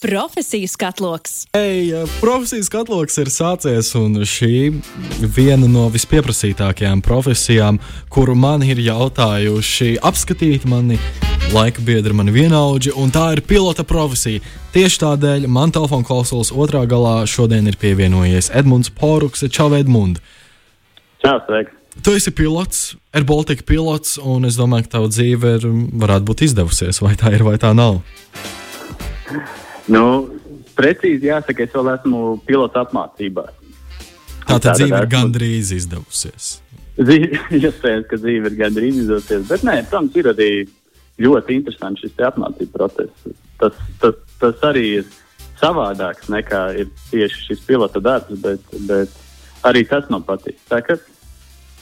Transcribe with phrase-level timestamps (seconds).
[0.00, 1.46] Profesijas katloks.
[1.56, 1.88] Hey,
[2.20, 4.74] profesijas katloks ir sācies, un šī
[5.24, 7.78] viena no vispieprasītākajām profesijām,
[8.12, 11.00] kuru man ir jautājuši, apskatīt mani
[11.54, 14.44] laika biedri, mani vienaudži, un tā ir pilota profesija.
[14.76, 19.48] Tieši tādēļ man telefona klausulas otrā galā šodien ir pievienojies Edmunds Poruks.
[19.48, 20.20] Čau, Edmund!
[21.24, 21.72] Čau, sveiki!
[22.04, 25.70] Tu esi pilots, ir Baltika pilots, un es domāju, ka tava dzīve ir,
[26.04, 28.02] varētu būt izdevusies, vai tā ir, vai tā nav.
[29.92, 30.04] Nu,
[30.78, 33.46] precīzi jāsaka, es vēl esmu pilota apmācībā.
[34.46, 36.56] Tā tad dzīve ir gandrīz izdevusies.
[37.60, 40.50] Iespējams, ka dzīve ir gandrīz izdevusies, bet nē, protams, ir arī
[41.22, 43.28] ļoti interesants šis apmācību process.
[43.60, 45.10] Tas, tas, tas arī ir
[45.60, 49.12] savādāks nekā ir tieši šis pilota darbs, bet, bet
[49.66, 50.58] arī tas man patīk.
[50.68, 50.82] Tā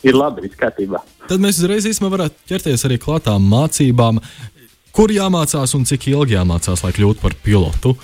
[0.04, 1.00] ir labi, viss kārtībā.
[1.28, 4.20] Tad mēs uzreiz īstenībā varētu ķerties arī klātām mācībām.
[4.94, 7.96] Kur jāmācās un cik ilgi jāmācās, lai kļūtu par pilotu?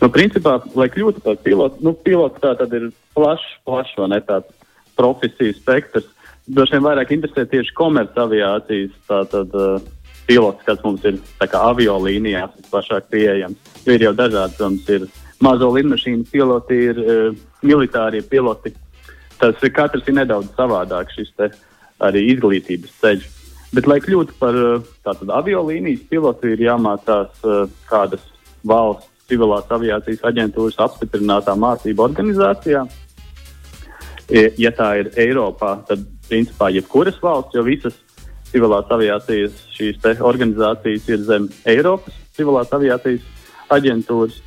[0.00, 4.18] Nu, principā, lai kļūtu par pilotu, nu, pilots tā tad ir plašs, plašs vai ne
[4.24, 4.52] tāds
[5.00, 6.10] profesiju spektrs.
[6.44, 9.80] Droši vien vairāk interesē tieši komercaviācijas tātad, uh,
[10.28, 13.72] pilots, kas mums ir kā, avio līnijās visplašāk pieejams.
[13.86, 15.08] Jo ir jau dažādi, protams, ir
[15.40, 18.76] mazo lidmašīnu piloti, ir uh, militārie piloti.
[19.40, 21.32] Tas katrs ir nedaudz savādāk šis
[22.04, 23.28] arī izglītības ceļš.
[23.70, 24.56] Bet, lai kļūtu par
[25.06, 27.44] tātad aviolīnijas pilotu, ir jāmācās
[27.86, 28.24] kādas
[28.66, 32.82] valsts civilās aviācijas aģentūras apstiprinātā mācību organizācijā.
[34.58, 37.96] Ja tā ir Eiropā, tad principā jebkuras valsts, jo visas
[38.50, 43.22] civilās aviācijas šīs organizācijas ir zem Eiropas civilās aviācijas
[43.70, 44.38] aģentūras,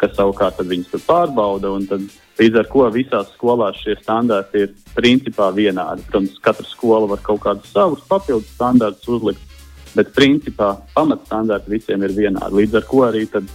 [0.00, 1.72] kas savukārt viņas tur pārbauda.
[1.90, 2.08] Tad
[2.40, 6.04] Līdz ar to visās skolās šie standarti ir principā vienādi.
[6.08, 9.58] Protams, katra skola var kaut kādus savus papildus standartus uzlikt,
[9.92, 12.62] bet principā pamatstandarti visiem ir vienādi.
[12.62, 13.52] Līdz ar to arī tad,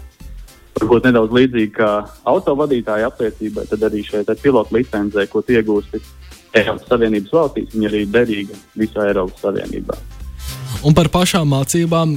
[0.77, 1.91] varbūt nedaudz līdzīgi kā
[2.29, 6.03] autovadītāja apliecībai, tad arī šeit pilota licencē, ko iegūsti
[6.57, 9.97] Eiropas Savienības valstīs, viņa arī derīga visā Eiropas Savienībā.
[10.85, 12.13] Un par pašām mācībām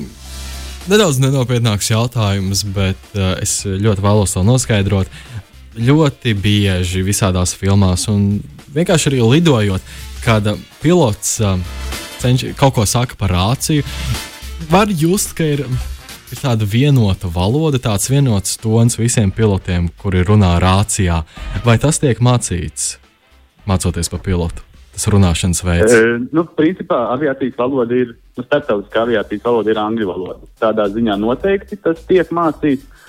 [0.93, 5.09] nedaudz nenopietnāks jautājums, bet uh, es ļoti vēlos to noskaidrot
[5.79, 8.41] ļoti bieži visādās filmās, un
[8.75, 9.93] vienkārši arī lidojot,
[10.25, 10.47] kad
[10.83, 11.59] pilots uh,
[12.21, 13.85] cenš, kaut ko saka par rāciju,
[14.71, 20.57] var just, ka ir, ir tāda vienota valoda, tāds vienots tons visiem pilotiem, kuri runā
[20.63, 21.23] rācijā.
[21.65, 22.97] Vai tas tiek mācīts,
[23.69, 24.67] mācoties par pilotu?
[24.91, 25.93] Tas runāšanas veids.
[25.95, 30.51] E, nu, principā aviācijas valoda ir, nu, starptautiskā aviācijas valoda ir angļu valoda.
[30.61, 33.07] Tādā ziņā noteikti tas tiek mācīts.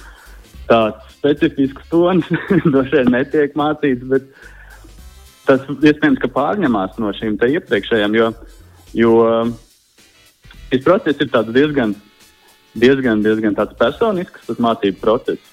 [0.69, 2.27] Tāds specifisks tonis
[2.73, 4.27] droši vien netiek mācīts, bet
[5.45, 8.31] tas iespējams, pārņemās no šīm iepriekšējām, jo,
[8.97, 9.13] jo
[10.71, 11.95] šis process ir diezgan,
[12.81, 15.47] diezgan, diezgan personisks, tas mācību process.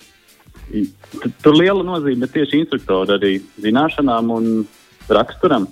[1.42, 4.50] Tur liela nozīme ir tieši instruktora arī zināšanām un
[5.08, 5.64] raksturam.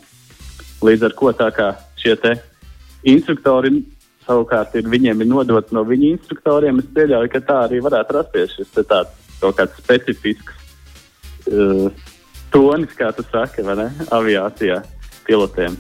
[0.85, 1.69] Līdz ar to tā kā
[2.01, 2.17] šie
[3.07, 3.83] instruktori
[4.27, 8.57] savukārt ir, viņiem ir nodot no viņu instruktoriem, es pieļauju, ka tā arī varētu rasties
[8.57, 10.55] šis tāds kaut kāds specifisks
[11.51, 11.91] uh,
[12.55, 13.91] tonis, kā tu saki, vai ne?
[14.15, 14.81] Aviācijā
[15.27, 15.77] pilotiem.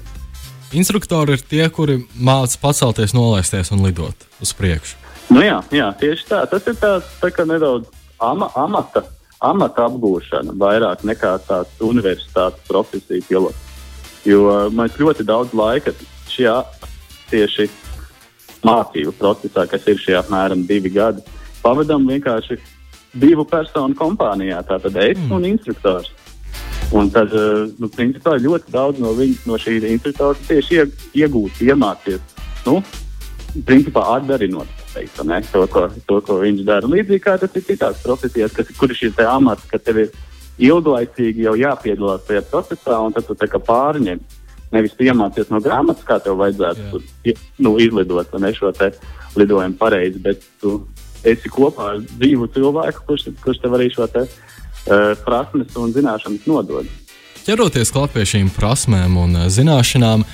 [0.76, 4.98] Instruktori ir tie, kuri māca pacelties, nolaisties un lidot uz priekšu.
[5.30, 6.42] Nu jā, jā, tieši tā.
[6.50, 7.88] Tas ir tāds tā nedaudz
[8.22, 9.04] ama, amata,
[9.42, 13.62] amata apgūšana, vairāk nekā tāds universitātes profesija pilots.
[14.26, 15.94] Jo mēs ļoti daudz laika
[16.32, 16.56] šajā
[17.30, 17.68] tieši
[18.66, 21.22] mācību procesā, kas ir šie apmēram divi gadi,
[21.62, 22.58] pavadām vienkārši
[23.20, 24.62] divu personu kompānijā.
[24.68, 25.34] Tātad es mm.
[25.36, 26.12] un instruktors.
[26.94, 30.84] Un tad, eh, nu, principā, ļoti daudz no, viņa, no šī instruktora tieši
[31.18, 32.36] iegūt, iemācīties.
[32.66, 32.78] Nu,
[33.66, 36.88] principā, atdarinot teikt, ne, to, ko, to, ko viņš dara.
[36.88, 40.14] Līdzīgi kā tas ir citās profesijās, kas, kur ir šis amats, ka tev ir
[40.62, 43.36] ilglaicīgi jau jāpiedalās tajā procesā, un tad tu
[43.70, 44.22] pārņem.
[44.74, 47.02] Nevis iemācīties no grāmatas, kā tev vajadzētu tur,
[47.62, 48.72] nu, izlidot ne, šo
[49.36, 50.80] lidojumu pareizi, bet tu
[51.26, 56.46] esi kopā ar dzīvu cilvēku, kurš, kurš tev arī šo te, uh, prasmes un zināšanas
[56.50, 56.90] nodod.
[57.46, 60.26] Ķeroties klāt pie šīm prasmēm un uh, zināšanām,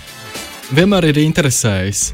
[0.72, 2.10] vienmēr ir interesējis.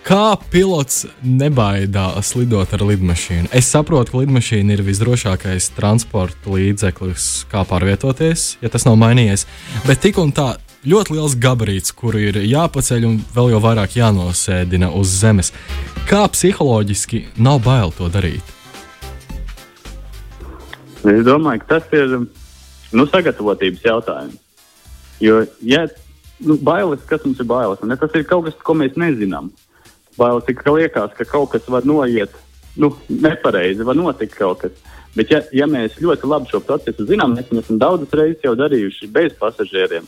[0.00, 3.50] Kā pilots nebaidās lidot ar lidmašīnu?
[3.54, 9.44] Es saprotu, ka lidmašīna ir visdrošākais transporta līdzeklis, kā pārvietoties, ja tas nav mainījies.
[9.84, 10.54] Bet tik un tā,
[10.86, 15.52] ļoti liels gabarīts, kuru ir jāpaceļ un vēl jau vairāk jānosēdina uz zemes.
[16.08, 18.56] Kā psiholoģiski nav bail to darīt?
[21.00, 22.14] Es domāju, ka tas ir
[22.92, 24.38] nu, sagatavotības jautājums.
[25.20, 25.86] Jo, ja
[26.40, 29.50] nu, bailes, kas mums ir bailes, ne, tas ir kaut kas, ko mēs nezinām.
[30.16, 32.32] Bailes ir, ka liekas, ka kaut kas var noiet
[32.80, 34.72] nu, nepareizi, var notikt kaut kas.
[35.16, 39.08] Bet, ja, ja mēs ļoti labi šo procesu zinām, mēs esam daudzas reizes jau darījuši
[39.12, 40.06] bez pasažieriem.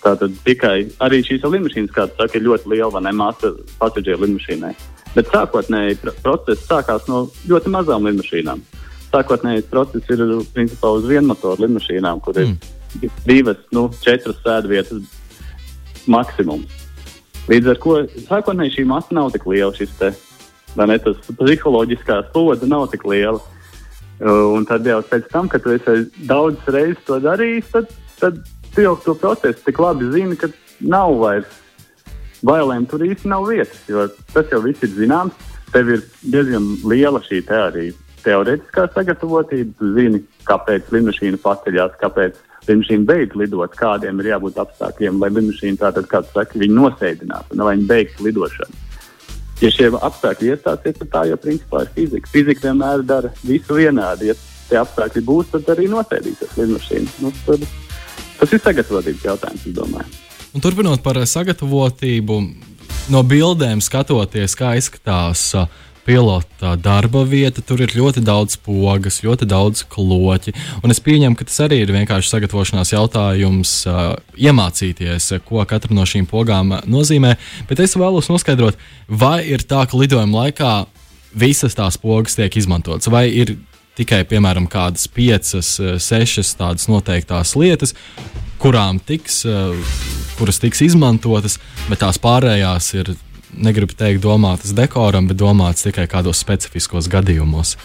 [0.00, 4.72] Tātad tikai arī šīs lidmašīnas, kāds saka, ir ļoti liela vai ne māsa pasažieru lidmašīnai.
[5.12, 8.62] Bet sākotnēji process sākās no ļoti mazām lidmašīnām.
[9.10, 10.22] Sākotnējais process ir
[10.54, 12.56] principā uz vienmotoru lidmašīnām, kur mm.
[13.02, 15.02] ir divas, nu, četras sēdvietas
[16.08, 16.86] maksimums.
[17.50, 17.96] Līdz ar to
[18.28, 20.12] sākotnēji šī masa nav tik liela, šis te,
[20.78, 23.42] ne, tas psiholoģiskā slodze nav tik liela.
[24.20, 28.40] Un tad jau pēc tam, kad tu esi daudz reizes to darījis, tad, tad
[28.74, 30.50] tu jau to procesu tik labi zini, ka
[30.80, 31.60] nav vairs
[32.46, 33.80] bailēm tur īsti nav vietas.
[33.88, 35.48] Jo tas jau viss ir zināms.
[35.70, 37.94] Tev ir diezgan liela šī teorija,
[38.24, 39.74] teorētiskā sagatavotība.
[39.78, 45.80] Tu zini, kāpēc lidmašīna paceļās, kāpēc lidmašīna beidz lidot, kādiem ir jābūt apstākļiem, lai lidmašīna
[45.84, 48.86] tātad, kā saka, viņu nosēdinātu, lai viņi beigtu lidošanu.
[49.60, 52.30] Ja šie apstākļi iestāsies, tad tā jau principā ir fizika.
[52.32, 54.30] Fizika vienmēr dara visu vienādi.
[54.30, 54.36] Ja
[54.70, 57.12] tie apstākļi būs, tad arī nosēdīsies lidmašīna.
[57.20, 57.66] Nu, tad,
[58.40, 59.68] tas ir sagatavotības jautājums,
[60.64, 62.40] turpinot par sagatavotību,
[63.12, 65.68] no bildēm skatoties, kā izskatās uh,
[66.06, 70.54] pilota darba vieta, tur ir ļoti daudz pogas, ļoti daudz kloķi.
[70.82, 76.06] Un es pieņemu, ka tas arī ir vienkārši sagatavošanās jautājums, uh, iemācīties, ko katra no
[76.08, 77.36] šīm pogām nozīmē.
[77.70, 80.74] Bet es vēlos noskaidrot, vai ir tā, ka lidojuma laikā
[81.38, 83.54] visas tās pogas tiek izmantotas, vai ir
[84.00, 87.94] tikai, piemēram, kādas piecas, sešas tādas noteiktās lietas,
[88.60, 89.42] kurām tiks,
[90.38, 91.58] kuras tiks izmantotas,
[91.88, 93.14] bet tās pārējās ir
[93.56, 97.76] negribu teikt, domātas dekoram, bet domātas tikai kādos specifiskos gadījumos?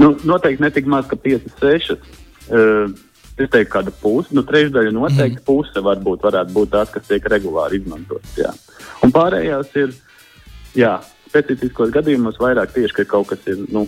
[0.00, 1.96] Nu, noteikti ne tik maz, ka 5, 6.
[2.44, 2.94] Uh,
[3.38, 5.46] es teiktu, kāda puse, nu, trešdaļa noteikti mm.
[5.46, 8.34] puse varbūt varētu būt tās, kas tiek regulāri izmantotas.
[8.38, 8.52] Jā.
[9.02, 9.94] Un pārējās ir,
[10.78, 10.96] jā,
[11.30, 13.86] specifiskos gadījumos vairāk tieši, ka kaut kas ir, nu,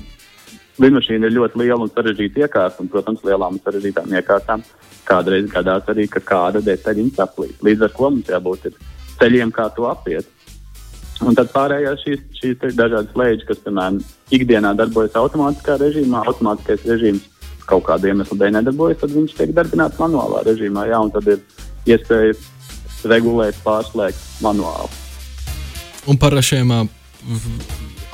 [0.82, 4.64] lidmašīna ir ļoti liela un sarežģīta iekārta, un, protams, lielām un sarežģītām iekārtām
[5.06, 7.62] kādreiz gadās arī, ka kāda detaļa saplīst.
[7.64, 8.66] Līdz ar to mums jābūt
[9.20, 10.28] ceļiem, kā to apiet.
[11.24, 14.02] Un tad pārējās šīs, šīs dažādas slēdzenes, kas, piemēram,
[14.36, 17.30] ikdienā darbojas automātiskā režīmā, automātiskais režīms
[17.66, 20.86] kaut kāda iemesla dēļ nedarbojas, tad viņš tiek darbināts manuālā režīmā.
[20.90, 21.40] Jā, un tad ir
[21.88, 22.36] iespēja
[23.08, 24.92] regulēt, pārslēgt manuāli.
[26.06, 26.70] Un par šiem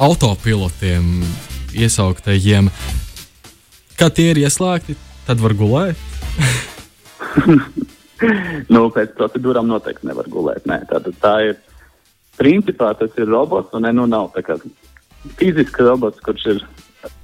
[0.00, 1.10] autopilotiem
[1.74, 2.70] iesauktajiem,
[3.98, 4.96] kad tie ir ieslēgti,
[5.26, 5.98] tad var gulēt.
[8.74, 10.66] nu, pēc procedūrām noteikti nevar gulēt.
[10.68, 11.60] Nē, tā, tā ir.
[12.38, 14.32] Principā tas ir robots, un ne, nu nav
[15.38, 16.62] fizisks robots, kurš ir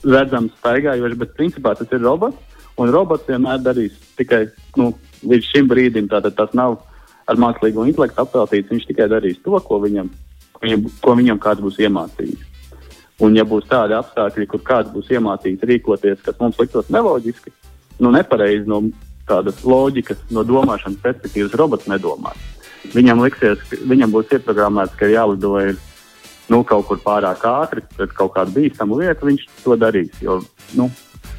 [0.07, 2.39] redzams, staigājošs, bet principā tas ir robots.
[2.79, 4.45] Un robots vienmēr darīs tikai
[4.79, 4.93] nu,
[5.27, 6.07] līdz šim brīdim.
[6.11, 6.77] Tātad tas nav
[7.27, 8.71] ar mākslīgo intelektu apveltīts.
[8.71, 10.13] Viņš tikai darīs to, ko viņam,
[11.03, 12.45] ko viņam kāds būs iemācījis.
[13.25, 17.51] Un, ja būs tādi apstākļi, kur kāds būs iemācīts rīkoties, kas mums liktos neloģiski,
[17.99, 18.85] nu, nepareizi no
[19.29, 22.39] tādas loģikas, no domāšanas perspektīvas robots nedomās.
[22.95, 25.75] Viņam liksies, viņam būs ieprogrammēts, ka jālido ir
[26.49, 30.15] nu, kaut kur pārāk ātri, pret kaut kādu bīstamu lietu, viņš to darīs.
[30.25, 30.39] Jo,
[30.79, 30.89] nu,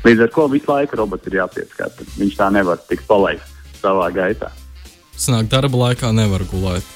[0.06, 2.06] līdz ar to visu laiku robots ir jāpieskata.
[2.20, 4.52] Viņš tā nevar tikt palaists savā gaitā.
[5.20, 6.96] Sanāk, darba laikā nevar gulēt.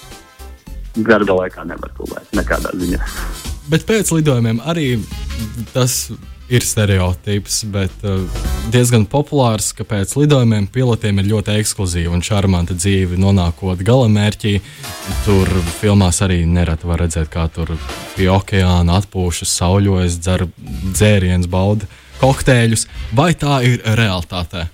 [0.94, 3.53] Darba laikā nevar gulēt nekādā ziņā.
[3.72, 4.98] Bet pēc lidojumiem arī
[5.74, 6.12] tas
[6.52, 8.20] ir stereotips, bet uh,
[8.74, 14.54] diezgan populārs, ka pēc lidojumiem pilotiem ir ļoti ekskluzīva un šarmanta dzīve nonākot galamērķī.
[15.24, 17.74] Tur filmās arī nereti var redzēt, kā tur
[18.18, 20.48] pie okeāna atpūšas, sauļojas, dzer
[20.92, 21.90] dzērienus, bauda
[22.22, 22.88] kokteļus.
[23.16, 24.68] Vai tā ir realitāte?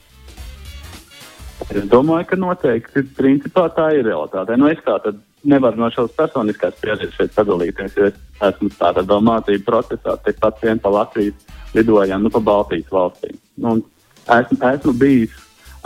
[1.70, 4.58] Es domāju, ka noteikti principā tā ir realitāte.
[4.58, 8.18] Nu, es tā tad nevaru no šīs personiskās pieredzes šeit padalīties, jo es
[8.50, 13.38] esmu tādā mācību procesā, tepat vien pa Latvijas lidojām, nu, pa Baltijas valstīm.
[13.62, 13.78] Nu,
[14.26, 15.36] esmu, esmu bijis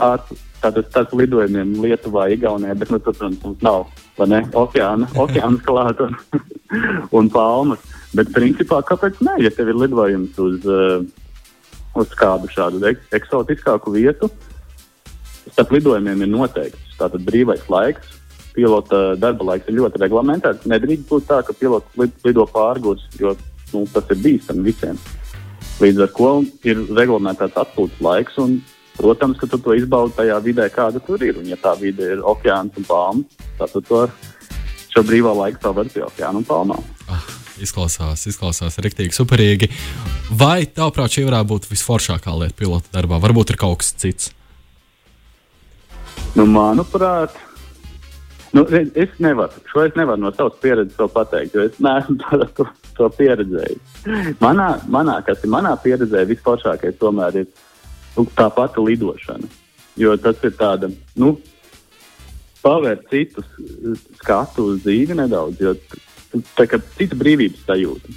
[0.02, 0.22] ar
[0.62, 3.84] tātad tas lidojumiem Lietuvā, Igaunijā, bet, nu, protams, mums nav,
[4.18, 6.16] vai ne, okeāna, okeāna klāt un,
[7.18, 7.84] un palmas.
[8.14, 11.04] Bet, principā, kāpēc ne, ja tev ir lidojums uz, uh,
[11.98, 12.82] uz kādu šādu
[13.14, 14.30] eksotiskāku vietu,
[15.52, 18.20] starp lidojumiem ir noteikts tātad brīvais laiks,
[18.54, 20.68] pilota darba laiks ir ļoti reglamentēts.
[20.70, 23.34] Nedrīkst būt tā, ka pilots lido pārgūs, jo
[23.72, 25.00] nu, tas ir bīstami visiem.
[25.82, 26.32] Līdz ar to
[26.70, 28.38] ir reglamentēts atpūtas laiks.
[28.42, 28.60] Un,
[28.94, 31.40] protams, ka tu to izbaudi tajā vidē, kāda tur ir.
[31.40, 34.04] Un, ja tā vide ir okeāns un palmas, tad tu to
[34.94, 36.84] šo brīvā laiku pavadi pie okeāna un palmām.
[37.10, 37.26] Ah,
[37.58, 39.70] izklausās, izklausās rīktīgi, superīgi.
[40.30, 43.18] Vai tavuprāt, šī varētu būt visforšākā lieta pilota darbā?
[43.22, 44.30] Varbūt ir kaut kas cits.
[46.34, 47.34] Nu, manuprāt,
[48.54, 52.46] Nu, es nevaru, šo es nevaru no savas pieredzes pateikt, jo es neesmu tādā
[52.94, 54.04] to pieredzējis.
[54.42, 57.48] Manā, manā, kas ir manā pieredzē, visforšākais tomēr ir
[58.14, 59.50] nu, tā pati lidošana.
[59.98, 61.32] Jo tas ir tāda, nu,
[62.62, 63.48] pavērt citus
[64.20, 65.74] skatu uz dzīvi nedaudz, jo
[66.54, 68.14] tā kā cita brīvības sajūta.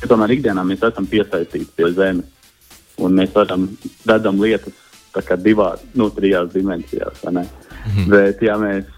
[0.00, 2.56] Ja tomēr ikdienā mēs esam piesaistīti pie zemes,
[3.04, 3.68] un mēs varam
[4.08, 4.80] redzam lietas
[5.44, 7.20] divās, nu, trijās dimensijās.
[7.28, 8.08] Mhm.
[8.08, 8.88] Bet, ja mēs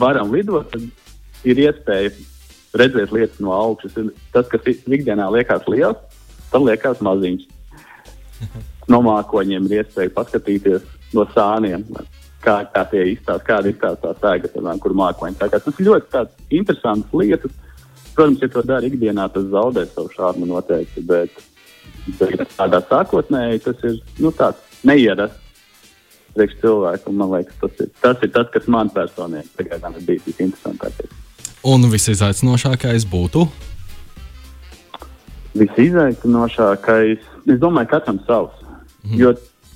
[0.00, 2.12] varam lidot, tad ir iespēja
[2.80, 3.96] redzēt lietas no augšas.
[4.34, 6.00] Tas, kas ikdienā liekas liels,
[6.52, 7.46] tad liekas maziņš.
[8.90, 11.84] No mākoņiem ir iespēja paskatīties no sāniem,
[12.42, 15.38] kā, kā tie izstāsta, kāda izstāsta tā sēga, kur mākoņi.
[15.38, 16.24] Tā tas ir ļoti
[16.58, 17.54] interesants lietas.
[18.16, 21.36] Protams, ja to dara ikdienā, tas zaudē savu šādu noteikti, bet,
[22.18, 25.49] bet tādā sākotnēji tas ir nu, tāds neierasts
[26.34, 27.12] priekš cilvēku.
[27.16, 31.16] Man liekas, tas ir, tas ir tas, kas man personīgi pagaidām ir bijis visinteresantākais.
[31.70, 33.44] Un visizaicinošākais būtu?
[35.60, 38.56] Visizaicinošākais, es domāju, katram savs.
[39.04, 39.16] Mm.
[39.18, 39.34] Jo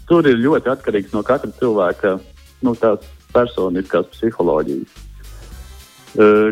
[0.08, 2.18] tur ir ļoti atkarīgs no katra cilvēka
[2.64, 2.74] nu,
[3.34, 5.02] personiskās psiholoģijas.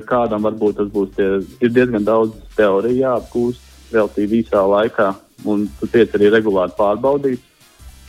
[0.08, 1.28] Kādam varbūt tas būs tie,
[1.62, 5.12] diezgan daudz teoriju jāapgūst relatīvi īsā laikā,
[5.46, 7.51] un tu tiec arī regulāri pārbaudīt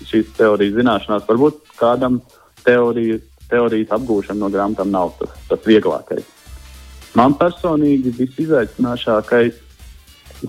[0.09, 1.27] šīs teorijas zināšanās.
[1.29, 2.21] Varbūt kādam
[2.65, 3.19] teoriju,
[3.51, 6.25] teorijas apgūšana no grāmatām nav tas, tas vieglākais.
[7.13, 9.59] Man personīgi visizaicinošākais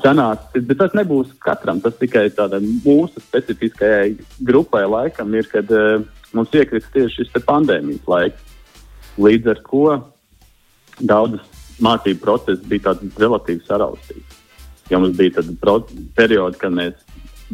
[0.01, 1.81] sanāca, bet tas nebūs katram.
[1.85, 6.01] Tas tikai tādai mūsu specifiskajai grupai laikam ir, kad uh,
[6.35, 8.55] mums iekrita tieši šis pandēmijas laiks.
[9.21, 9.85] Līdz ar to
[10.99, 11.45] daudzas
[11.85, 14.43] mācību procesi bija tādi relatīvi saraustīti.
[14.91, 16.99] Jo mums bija tādi periodi, kad mēs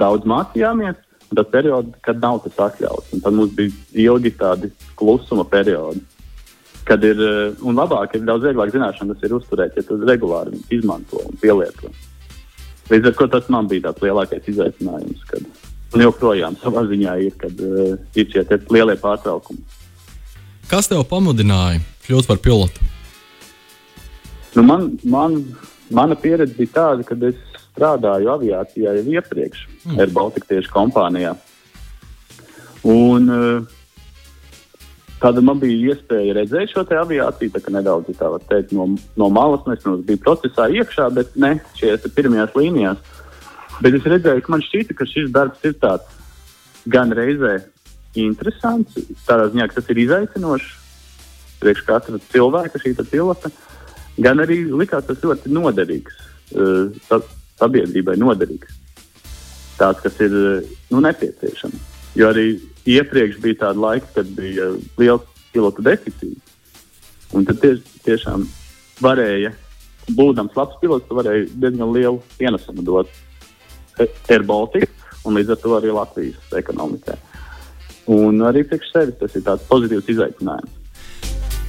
[0.00, 0.98] daudz mācījāmies,
[1.30, 3.12] un tad periodi, kad nav tas atļauts.
[3.14, 6.02] Un tad mums bija ilgi tādi klusuma periodi
[6.90, 11.20] kad ir, eh, un labāk ir daudz vieglāk zināšanas ir uzturēt, ja tu regulāri izmanto
[11.22, 11.90] un pielieto.
[12.90, 15.44] Līdz ar to tas man bija tāds lielākais izaicinājums, kad,
[15.94, 18.42] un joprojām savā ziņā ir, kad uh, ir šie
[18.74, 19.62] lielie pārtraukumi.
[20.70, 22.88] Kas tev pamudināja kļūt par pilotu?
[24.58, 25.38] Nu man, man,
[25.94, 27.38] mana pieredze bija tāda, ka es
[27.70, 29.98] strādāju aviācijā jau iepriekš, mm.
[29.98, 31.34] Air Baltica tieši kompānijā.
[32.88, 33.76] Un, uh,
[35.20, 38.86] Tad man bija iespēja redzēt šo aviāciju, tā kā nedaudz tā teikt, no,
[39.20, 39.66] no malas.
[39.68, 43.02] Es nu, biju procesā iekšā, bet ne šajās pirmajās līnijās.
[43.84, 46.16] Bet es redzēju, ka man šķita, ka šis darbs ir tāds
[46.88, 47.58] gan reizē
[48.16, 48.96] interesants,
[49.26, 50.70] tādā ziņā, ka tas ir izaicinošs
[51.60, 53.52] priekš katra cilvēka, šī pilota,
[54.24, 56.16] gan arī likās tas ļoti noderīgs,
[56.56, 56.88] uh,
[57.60, 58.76] sabiedrībai noderīgs.
[59.80, 60.34] Tāds, kas ir
[60.90, 61.88] nu, nepieciešams.
[62.18, 62.58] Jo arī
[62.90, 66.56] iepriekš bija tāda laika, kad bija liels pilotu deficīts.
[67.36, 68.44] Un tad tie, tiešām
[69.00, 69.52] varēja,
[70.16, 73.12] būdams labs pilots, varēja diezgan lielu pienesumu dot
[74.00, 74.88] Air Baltica
[75.24, 77.16] un līdz ar to arī Latvijas ekonomikai.
[78.10, 80.79] Un arī priekš sevis tas ir tāds pozitīvs izaicinājums.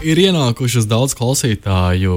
[0.01, 2.13] Ir ienākušas daudz klausītāju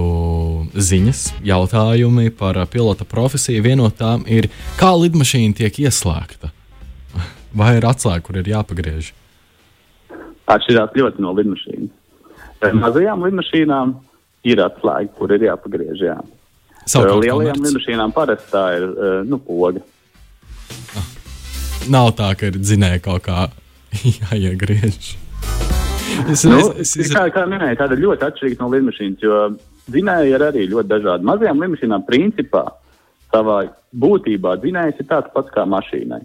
[0.72, 3.60] ziņas, jautājumi par pilota profesiju.
[3.66, 4.48] Viena no tām ir,
[4.80, 6.48] kā lidmašīna tiek ieslēgta.
[7.60, 9.10] Vai ir atslēga, kur ir jāpagriež?
[10.54, 11.92] Atšķirās ļoti no lidmašīnas.
[12.80, 13.92] Mazajām lidmašīnām
[14.48, 16.06] ir atslēga, kur ir jāpagriež.
[16.08, 16.16] Jā.
[16.88, 18.88] Savukārt, lielajām lidmašīnām parasti tā ir
[19.28, 19.84] nu, poga.
[20.96, 21.12] Ah.
[21.92, 23.50] Nav tā, ka ir dzinēja kaut kā
[24.22, 25.18] jāiegriež.
[26.30, 27.10] Es, nu, es, es.
[27.12, 29.40] Kā, kā minēju, tāda ļoti atšķirīga no lidmašīnas, jo
[29.90, 31.28] dzinēji ir arī ļoti dažādi.
[31.28, 32.64] Mazajām lidmašīnām principā
[33.34, 33.64] savā
[34.04, 36.22] būtībā dzinējs ir tāds pats kā mašīnai.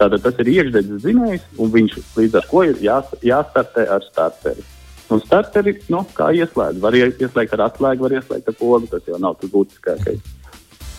[0.00, 4.64] Tātad tas ir iekšdedzes zinājums, un viņš līdz ar to ir jās, jāstartē ar starteri.
[5.10, 9.18] Un starteri, nu, kā ieslēgt, var ieslēgt ar atslēgu, var ieslēgt ar pogu, tas jau
[9.20, 10.22] nav tas būtiskākais.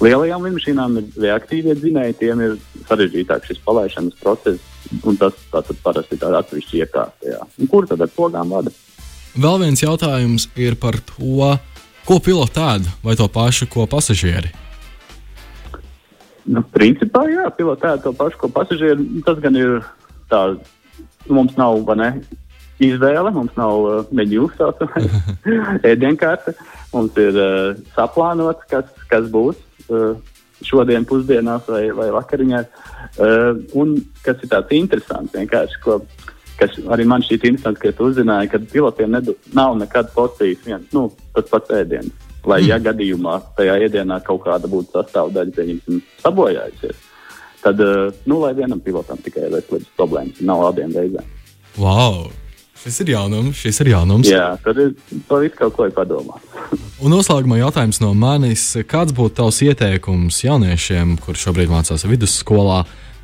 [0.02, 2.56] Lielajām lidmašīnām ir reaktīvie dzinēji, tiem ir
[2.88, 4.64] sarežģītāk šis palaišanas process,
[5.06, 7.44] un tas tātad parasti ir atsevišķi iekārtā.
[7.70, 8.74] Kur tad ar pogām vada?
[9.38, 11.54] Vēl viens jautājums ir par to,
[12.10, 14.50] ko pilots ēd, vai to pašu, ko pasažieri.
[16.50, 19.06] Nu, principā, jā, pilotē to pašu, ko pasažieri.
[19.28, 19.84] Tas gan ir
[20.32, 20.42] tā,
[21.30, 22.10] mums nav ne,
[22.82, 24.50] izvēle, mums nav uh, meņu
[25.92, 26.58] ēdienkarte.
[26.92, 29.62] mums ir uh, saplānots, kas, kas būs
[30.66, 32.62] šodien pusdienās vai, vai vakariņā.
[33.18, 33.96] Uh, un
[34.26, 36.00] kas ir tāds interesants, vienkārši, ko,
[36.60, 40.90] kas arī man šķiet interesants, ka tu uzzināji, ka pilotiem nedu, nav nekad porcijas viens,
[40.96, 42.28] nu, tas pats ēdiens.
[42.50, 47.04] Lai, ja gadījumā tajā ēdienā kaut kāda būtu sastāvdaļa, pieņemsim, sabojājusies,
[47.62, 51.28] tad, eh, nu, lai vienam pilotam tikai veselības problēmas, nav abiem reizēm.
[51.78, 52.32] Wow!
[52.82, 54.26] Šis ir jaunums, šis ir jaunums.
[54.26, 54.96] Jā, tad ir
[55.30, 56.42] par visu kaut ko padomāt.
[57.02, 58.64] Un noslēgumā jautājums no manis.
[58.90, 62.80] Kāds būtu tavs ieteikums jauniešiem, kuriem šobrīd mācās vidusskolā?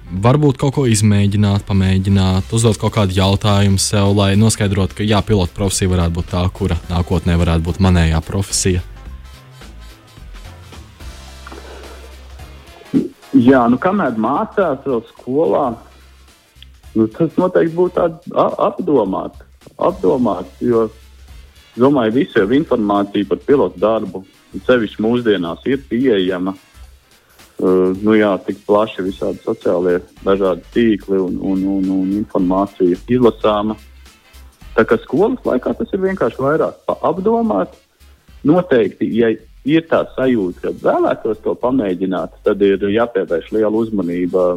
[0.08, 5.52] Varbūt kaut ko izmēģināt, pamēģināt, uzdot kaut kādu jautājumu sev, lai noskaidrotu, ka jā, pilota
[5.58, 8.86] profesija varētu būt tā, kura nākotnē varētu būt manējā profesija.
[13.34, 15.66] Jā, nu kamēr mācās vēl skolā,
[16.98, 20.62] nu, tas noteikti būtu apdomāts apdomāts.
[20.62, 20.88] Jo
[21.78, 24.24] domāju, visiem informācija par pilotu darbu,
[24.66, 26.56] sevišķi mūsdienās, ir pieejama.
[27.58, 33.78] Uh, nu jā, tik plaši visādi sociālie dažādi tīkli un, un, un, un informācija izlasāma.
[34.78, 37.74] Tā kā skolas laikā tas ir vienkārši vairāk apdomāt.
[38.46, 39.32] Noteikti, ja
[39.66, 44.52] ir tā sajūta, ka vēlētos to pamēģināt, tad ir jāpievērš liela uzmanība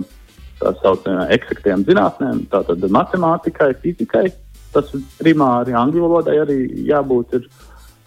[0.60, 4.28] tā saucamajām eksaktiem zinātnēm, tātad matemātikai, fizikai,
[4.74, 7.46] tas primāri angļu valodai arī jābūt ir,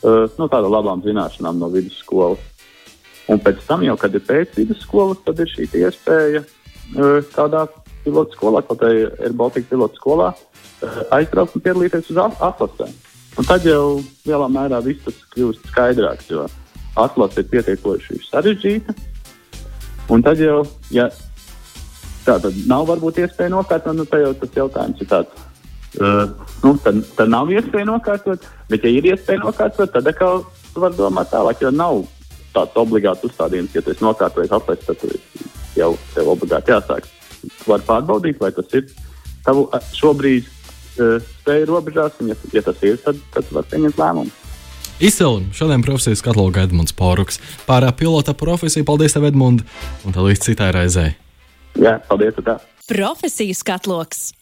[0.06, 2.42] uh, nu, tādām labām zināšanām no vidusskolas.
[3.32, 7.66] Un pēc tam, jau, kad ir pēc vidusskolas, tad ir šī iespēja uh, kādā
[8.04, 12.94] pilotu skolā, kaut arī ir Baltika pilotu skolā, uh, aizbraukt un piedalīties uz atlasēm.
[13.40, 16.46] Un tad jau lielā mērā viss tas kļūst skaidrāks, jo
[17.02, 18.94] atlase ir pietiekoši sarežģīta.
[20.14, 20.60] Un tad jau,
[20.94, 21.08] ja
[22.26, 25.50] tā tad nav varbūt iespēja nokārtot, nu, jau tas jautājums ir tāds
[25.94, 26.30] Uh,
[26.64, 30.42] nu, tad, tad nav iespēja nokārtot, bet, ja ir iespēja nokārtot, tad atkal
[30.74, 32.00] var domāt tālāk, jo nav
[32.56, 37.06] tāds obligāts uzstādījums, ja tu esi nokārtojis atlaists, tad jau tev obligāti jāsāk.
[37.44, 38.90] Tu vari pārbaudīt, vai tas ir
[39.46, 44.34] tavu šobrīd uh, spēju robežās, un ja, ja tas ir, tad, tad var pieņemt lēmumu.
[45.04, 45.46] Izcili.
[45.54, 47.38] Šodien profesijas kataloga Edmunds Poruks.
[47.70, 49.62] Par pilota profesiju paldies tev, Edmund,
[50.02, 51.14] un tad līdz citai reizei.
[51.80, 52.38] Jā, paldies.
[52.46, 52.58] Tā.
[52.90, 54.28] Profesijas katloks.